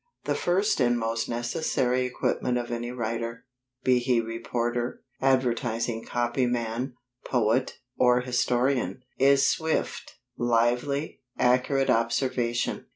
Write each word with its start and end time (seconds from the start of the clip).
The 0.23 0.33
first 0.33 0.79
and 0.79 0.97
most 0.97 1.29
necessary 1.29 2.07
equipment 2.07 2.57
of 2.57 2.71
any 2.71 2.89
writer, 2.91 3.45
be 3.83 3.99
he 3.99 4.19
reporter, 4.19 5.03
advertising 5.21 6.03
copy 6.05 6.47
man, 6.47 6.95
poet, 7.23 7.77
or 7.99 8.21
historian, 8.21 9.03
is 9.19 9.47
swift, 9.47 10.15
lively, 10.39 11.21
accurate 11.37 11.91
observation. 11.91 12.87